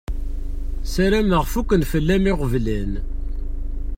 Sarameɣ 0.93 1.43
fukken 1.53 1.81
fell-am 1.91 2.23
iɣeblan. 2.31 2.91